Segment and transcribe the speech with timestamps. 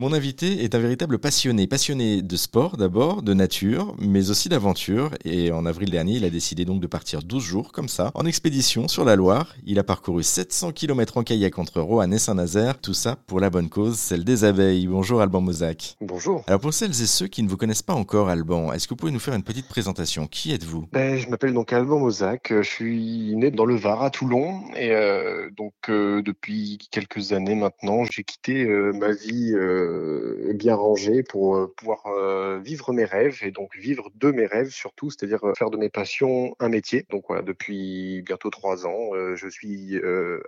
[0.00, 5.10] Mon invité est un véritable passionné, passionné de sport d'abord, de nature, mais aussi d'aventure.
[5.24, 8.24] Et en avril dernier, il a décidé donc de partir 12 jours comme ça, en
[8.24, 9.56] expédition sur la Loire.
[9.66, 12.80] Il a parcouru 700 km en kayak entre Roanne et Saint-Nazaire.
[12.80, 14.86] Tout ça pour la bonne cause, celle des abeilles.
[14.86, 15.96] Bonjour Alban Mozac.
[16.00, 16.44] Bonjour.
[16.46, 18.98] Alors pour celles et ceux qui ne vous connaissent pas encore, Alban, est-ce que vous
[18.98, 20.28] pouvez nous faire une petite présentation?
[20.28, 20.86] Qui êtes-vous?
[20.92, 22.52] Ben, Je m'appelle donc Alban Mozac.
[22.56, 24.60] Je suis né dans le Var à Toulon.
[24.76, 29.56] Et euh, donc euh, depuis quelques années maintenant, j'ai quitté euh, ma vie
[29.88, 34.44] euh, bien rangée pour euh, pouvoir euh, vivre mes rêves et donc vivre de mes
[34.44, 37.06] rêves surtout, c'est-à-dire euh, faire de mes passions un métier.
[37.10, 39.98] Donc voilà, depuis bientôt trois ans, euh, je suis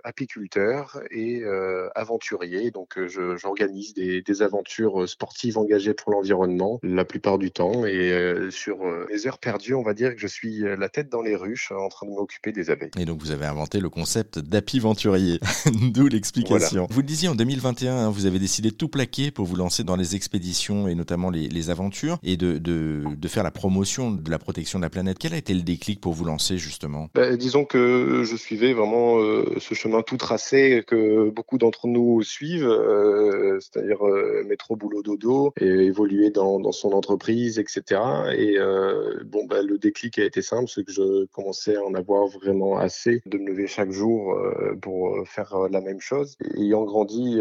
[0.03, 1.43] apiculteur et
[1.95, 2.71] aventurier.
[2.71, 8.11] Donc j'organise des, des aventures sportives engagées pour l'environnement la plupart du temps et
[8.49, 11.71] sur mes heures perdues, on va dire que je suis la tête dans les ruches
[11.71, 12.91] en train de m'occuper des abeilles.
[12.99, 15.39] Et donc vous avez inventé le concept d'apiventurier,
[15.93, 16.87] d'où l'explication.
[16.89, 19.83] Vous le disiez en 2021, hein, vous avez décidé de tout plaquer pour vous lancer
[19.83, 24.29] dans les expéditions et notamment les, aventures et de, de, de faire la promotion de
[24.29, 25.17] la protection de la planète.
[25.19, 27.09] Quel a été le déclic pour vous lancer justement?
[27.13, 32.21] Ben, disons que je suivais vraiment euh, ce chemin tout tracé que beaucoup d'entre nous
[32.23, 38.01] suivent, euh, c'est-à-dire euh, métro boulot dodo et évoluer dans, dans son entreprise, etc.
[38.35, 41.93] Et euh, bon, ben, le déclic a été simple, c'est que je commençais à en
[41.93, 44.37] avoir vraiment assez de me lever chaque jour
[44.81, 46.37] pour faire la même chose.
[46.57, 47.37] Ayant grandi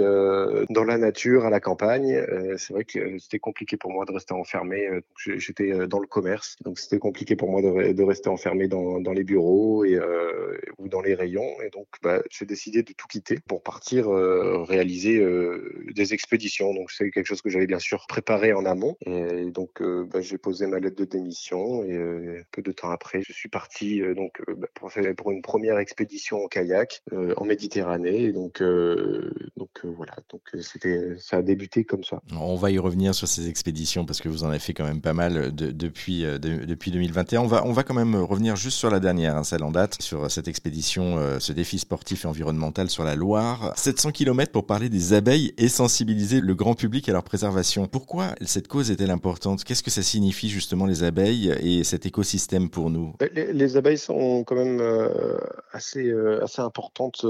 [0.71, 4.13] dans la nature, à la campagne, euh, c'est vrai que c'était compliqué pour moi de
[4.13, 4.87] rester enfermé.
[4.87, 8.29] euh, J'étais euh, dans le commerce, donc c'était compliqué pour moi de, re- de rester
[8.29, 11.61] enfermé dans, les bureaux euh, ou dans les rayons.
[11.63, 16.75] Et donc, bah, j'ai décidé de tout quitter pour partir euh, réaliser euh, des expéditions.
[16.75, 18.97] Donc, c'est quelque chose que j'avais bien sûr préparé en amont.
[19.07, 22.91] Et donc, euh, bah, j'ai posé ma lettre de démission et euh, peu de temps
[22.91, 24.15] après, je suis parti euh,
[24.49, 28.33] euh, bah, pour, une première expédition en kayak euh, en Méditerranée.
[28.33, 29.31] Donc, euh,
[29.85, 30.15] euh, voilà.
[30.31, 32.21] Donc, euh, c'était, ça a débuté comme ça.
[32.37, 35.01] On va y revenir sur ces expéditions parce que vous en avez fait quand même
[35.01, 37.41] pas mal de- depuis, euh, de- depuis 2021.
[37.43, 40.01] On va, on va quand même revenir juste sur la dernière, hein, celle en date,
[40.03, 43.73] sur cette expédition, euh, ce défi sportif et environnemental sur la Loire.
[43.77, 47.87] 700 km pour parler des abeilles et sensibiliser le grand public à leur préservation.
[47.87, 49.65] Pourquoi cette cause est-elle importante?
[49.65, 53.15] Qu'est-ce que ça signifie justement les abeilles et cet écosystème pour nous?
[53.19, 55.39] Ben, Les, les abeilles sont quand même euh,
[55.73, 57.25] assez, euh, assez importantes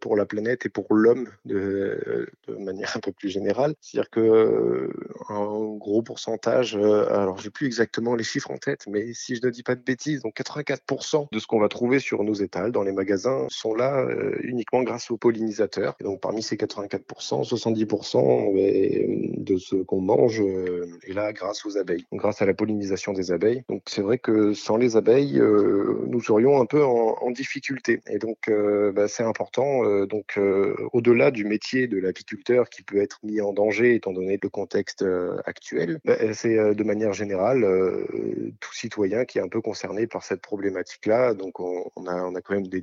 [0.00, 3.67] pour la planète et pour l'homme de, de manière un peu plus générale.
[3.80, 4.92] C'est-à-dire que euh,
[5.28, 9.46] un gros pourcentage, euh, alors j'ai plus exactement les chiffres en tête, mais si je
[9.46, 12.72] ne dis pas de bêtises, donc 84% de ce qu'on va trouver sur nos étals
[12.72, 15.96] dans les magasins sont là euh, uniquement grâce aux pollinisateurs.
[16.00, 22.04] Donc parmi ces 84%, 70% ben, de ce qu'on mange est là grâce aux abeilles,
[22.12, 23.64] grâce à la pollinisation des abeilles.
[23.68, 28.00] Donc c'est vrai que sans les abeilles, nous serions un peu en, difficulté.
[28.08, 28.50] Et donc
[28.94, 30.06] bah, c'est important.
[30.06, 30.38] donc
[30.92, 35.02] au-delà du métier de l'apiculteur qui peut être mis en danger étant donné le contexte
[35.02, 35.98] euh, actuel,
[36.32, 38.06] c'est euh, de manière générale euh,
[38.60, 41.34] tout citoyen qui est un peu concerné par cette problématique-là.
[41.34, 42.80] Donc on, a, quand même des,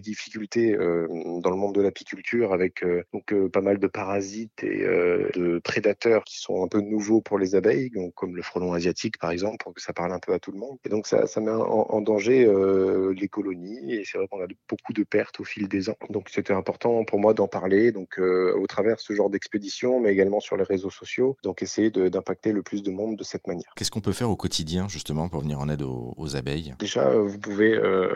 [0.00, 1.06] difficultés euh,
[1.40, 5.28] dans le monde de l'apiculture avec euh, donc euh, pas mal de parasites et euh,
[5.34, 9.18] de prédateurs qui sont un peu nouveaux pour les abeilles, donc comme le frelon asiatique
[9.18, 10.78] par exemple, pour que ça parle un peu à tout le monde.
[10.84, 14.92] Et donc ça, met en, danger euh, les colonies et c'est vrai qu'on a beaucoup
[14.92, 15.96] de pertes au fil des ans.
[16.10, 20.13] Donc c'était important pour moi d'en parler, donc euh, au travers ce genre d'expédition, mais
[20.14, 23.70] également sur les réseaux sociaux, donc essayer d'impacter le plus de monde de cette manière.
[23.76, 26.74] Qu'est-ce qu'on peut faire au quotidien justement pour venir en aide aux, aux abeilles?
[26.78, 28.08] Déjà, euh, vous pouvez euh,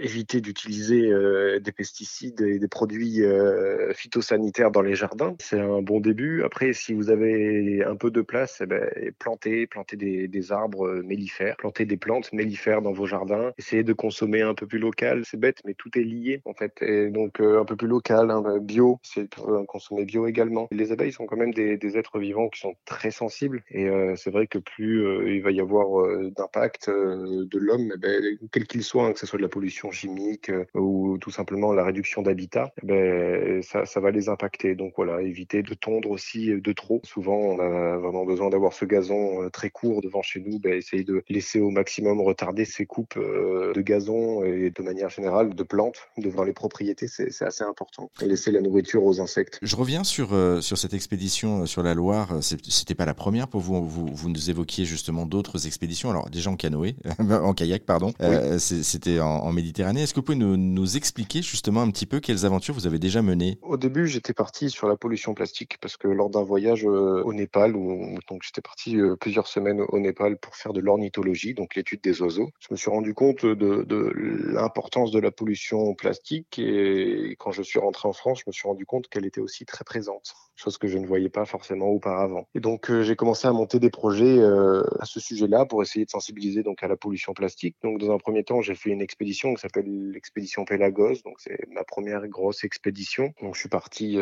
[0.00, 5.34] éviter d'utiliser euh, des pesticides et des produits euh, phytosanitaires dans les jardins.
[5.40, 6.42] C'est un bon début.
[6.44, 8.84] Après, si vous avez un peu de place, eh ben,
[9.18, 13.52] plantez, plantez des, des arbres mellifères, plantez des plantes mellifères dans vos jardins.
[13.58, 15.22] Essayez de consommer un peu plus local.
[15.24, 16.74] C'est bête, mais tout est lié en fait.
[16.82, 19.28] Et donc un peu plus local, hein, bio, c'est
[19.66, 20.68] consommer bio également.
[20.70, 23.62] Les abeilles sont quand même des, êtres vivants qui sont très sensibles.
[23.70, 27.92] Et euh, c'est vrai que plus euh, il va y avoir euh, d'impact de l'homme,
[27.94, 31.30] eh ben, quel qu'il soit, hein, que ce soit de la pollution chimique ou tout
[31.30, 34.74] simplement la réduction d'habitat, eh ben, ça, va les impacter.
[34.74, 37.00] Donc voilà, éviter de tondre aussi de trop.
[37.04, 40.58] Souvent, on a vraiment besoin d'avoir ce gazon très court devant chez nous.
[40.58, 45.54] Ben, essayer de laisser au maximum retarder ces coupes de gazon et de manière générale
[45.54, 48.10] de plantes devant les propriétés, c'est assez important.
[48.20, 49.58] Laisser la nourriture aux insectes.
[49.62, 50.28] Je reviens sur,
[50.60, 52.28] sur cette expédition euh, sur la Loire.
[52.42, 53.86] C'est- C'était pas la première pour vous.
[53.86, 56.10] Vous, vous nous évoquiez justement d'autres expéditions.
[56.10, 56.96] Alors, déjà en canoë,
[57.30, 58.12] en kayak, pardon.
[58.20, 60.02] Euh, C'était en, en Méditerranée.
[60.02, 62.98] Est-ce que vous pouvez nous, nous expliquer justement un petit peu quelles aventures vous avez
[62.98, 63.58] déjà menées?
[63.62, 67.32] Au début, j'étais parti sur la pollution plastique parce que lors d'un voyage euh, au
[67.32, 71.74] Népal, où donc j'étais parti euh, plusieurs semaines au Népal pour faire de l'ornithologie, donc
[71.74, 74.12] l'étude des oiseaux, je me suis rendu compte de, de
[74.52, 78.68] l'importance de la pollution plastique et quand je suis rentré en France, je me suis
[78.68, 82.48] rendu compte qu'elle était aussi très présente, chose que je ne voyais pas forcément auparavant.
[82.54, 86.62] Et donc j'ai commencé à monter des projets à ce sujet-là pour essayer de sensibiliser
[86.62, 87.76] donc à la pollution plastique.
[87.82, 91.22] Donc dans un premier temps, j'ai fait une expédition qui s'appelle l'expédition Pélagos.
[91.24, 93.32] Donc c'est ma première grosse expédition.
[93.42, 94.18] Donc je suis parti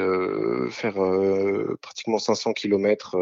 [0.71, 0.95] faire
[1.81, 3.17] pratiquement 500 km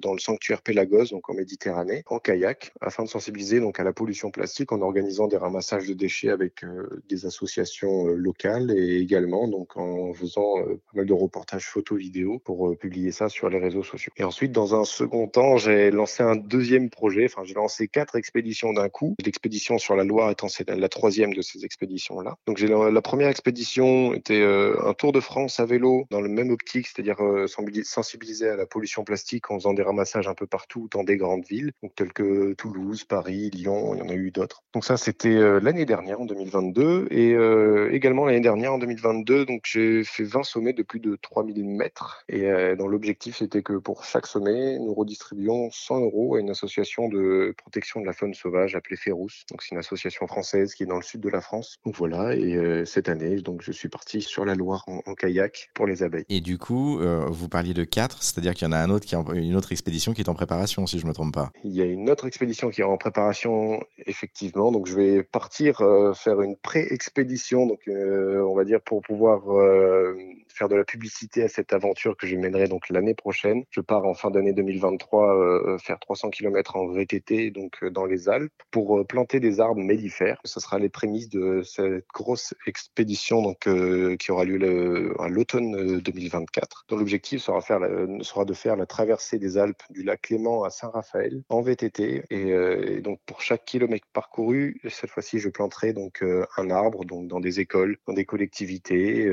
[0.00, 3.92] dans le sanctuaire Pélagos, donc en Méditerranée, en kayak, afin de sensibiliser donc à la
[3.92, 6.64] pollution plastique en organisant des ramassages de déchets avec
[7.08, 12.76] des associations locales et également donc en faisant pas mal de reportages photos vidéo pour
[12.76, 14.12] publier ça sur les réseaux sociaux.
[14.16, 17.24] Et ensuite, dans un second temps, j'ai lancé un deuxième projet.
[17.24, 19.14] Enfin, j'ai lancé quatre expéditions d'un coup.
[19.24, 22.36] L'expédition sur la Loire étant la troisième de ces expéditions-là.
[22.46, 26.50] Donc, j'ai la, première expédition était un tour de France à vélo dans le même
[26.50, 27.16] optique, c'est-à-dire
[27.84, 31.44] sensibiliser à la pollution plastique en faisant des ramassages un peu partout dans des grandes
[31.44, 33.94] villes, donc telles que Toulouse, Paris, Lyon.
[33.94, 34.62] Il y en a eu d'autres.
[34.72, 37.34] Donc ça, c'était l'année dernière, en 2022, et
[37.94, 39.44] également l'année dernière, en 2022.
[39.44, 42.42] Donc j'ai fait 20 sommets de plus de 3000 mètres, et
[42.76, 47.54] dans l'objectif, c'était que pour chaque sommet, nous redistribuions 100 euros à une association de
[47.58, 49.44] protection de la faune sauvage appelée Férousse.
[49.50, 51.76] Donc c'est une association française qui est dans le sud de la France.
[51.84, 55.68] Donc voilà, et euh, cette année, donc je suis parti sur la Loire en, kayak
[55.74, 56.24] pour les abeilles.
[56.30, 59.04] Et du coup, euh, vous parliez de quatre, c'est-à-dire qu'il y en a un autre
[59.04, 61.52] qui une autre expédition qui est en préparation, si je ne me trompe pas.
[61.62, 64.72] Il y a une autre expédition qui est en préparation, effectivement.
[64.72, 69.42] Donc je vais partir euh, faire une pré-expédition, donc on va dire pour pouvoir
[70.54, 73.64] faire de la publicité à cette aventure que je mènerai donc l'année prochaine.
[73.70, 78.04] Je pars en fin d'année 2023 euh, faire 300 km en VTT donc euh, dans
[78.04, 80.40] les Alpes pour euh, planter des arbres mellifères.
[80.44, 83.68] Ce sera les prémices de cette grosse expédition donc
[84.18, 86.84] qui aura lieu à l'automne 2024.
[86.88, 87.60] dont l'objectif sera,
[88.44, 93.18] de faire la traversée des Alpes du lac Clément à Saint-Raphaël en VTT et, donc
[93.26, 96.22] pour chaque kilomètre parcouru, cette fois-ci je planterai donc
[96.56, 99.24] un arbre donc dans des écoles, dans des collectivités,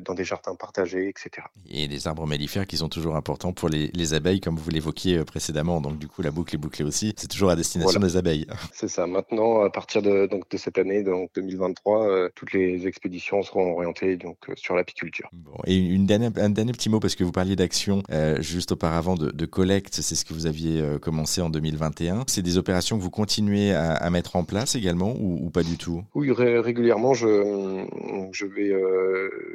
[0.00, 1.46] dans des jardins partagés, etc.
[1.70, 5.24] Et des arbres mellifères qui sont toujours importants pour les, abeilles, comme vous l'évoquiez euh,
[5.24, 5.80] précédemment.
[5.80, 7.14] Donc du coup, la boucle est bouclée aussi.
[7.16, 8.46] C'est toujours à destination des abeilles.
[8.72, 9.06] C'est ça.
[9.06, 13.72] Maintenant, à partir de, donc, de cette année, donc 2023, euh, toutes les expéditions seront
[13.72, 15.28] orientées donc, euh, sur l'apiculture.
[15.32, 15.52] Bon.
[15.66, 18.02] Et une dernière, un dernier petit mot, parce que vous parliez d'action
[18.40, 22.24] juste auparavant de, collecte, c'est ce que vous aviez commencé en 2021.
[22.26, 26.02] C'est des opérations que vous continuez à, mettre en place également ou, pas du tout?
[26.14, 27.86] Oui, régulièrement, je,
[28.32, 28.72] je vais,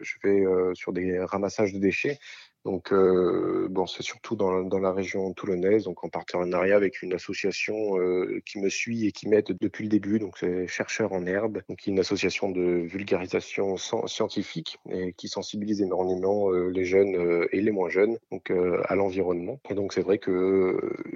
[0.02, 0.46] je vais
[0.78, 2.20] sur des ramassages de déchets
[2.66, 7.98] donc, euh, bon, c'est surtout dans, la région toulonnaise, donc en partenariat avec une association
[7.98, 10.20] euh, qui me suit et qui m'aide depuis le début.
[10.20, 16.52] Donc, c'est Chercheurs en Herbe, donc une association de vulgarisation scientifique et qui sensibilise énormément
[16.52, 19.60] euh, les jeunes euh, et les moins jeunes donc à l'environnement.
[19.70, 20.32] Et donc, c'est vrai que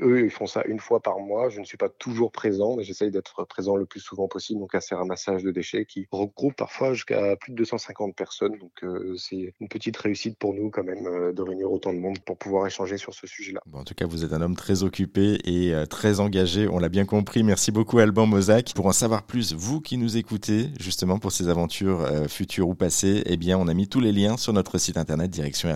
[0.02, 1.50] eux, ils font ça une fois par mois.
[1.50, 4.74] Je ne suis pas toujours présent, mais j'essaye d'être présent le plus souvent possible donc
[4.74, 8.58] à ces ramassages de déchets qui regroupent parfois jusqu'à plus de 250 personnes.
[8.58, 8.86] Donc,
[9.18, 12.98] c'est une petite réussite pour nous quand même réunir autant de monde pour pouvoir échanger
[12.98, 13.62] sur ce sujet-là.
[13.74, 16.90] en tout cas, vous êtes un homme très occupé et euh, très engagé, on l'a
[16.90, 17.44] bien compris.
[17.44, 18.74] Merci beaucoup Alban Mozac.
[18.76, 22.76] Pour en savoir plus, vous qui nous écoutez, justement pour ces aventures euh, futures ou
[22.76, 25.70] passées, eh bien, on a mis tous les liens sur notre site internet direction